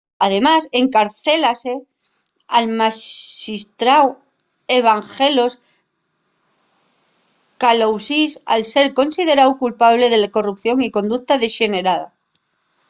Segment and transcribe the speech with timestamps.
[0.25, 1.73] además encarcélase
[2.57, 4.07] al maxistráu
[4.81, 5.53] evangelos
[7.63, 12.07] kalousis al ser consideráu culpable de corrupción y conducta dexenerada